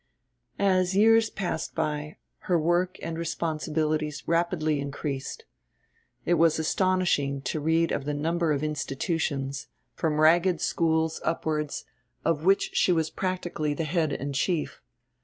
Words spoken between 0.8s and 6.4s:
years passed by, her work and responsibilities rapidly increased. It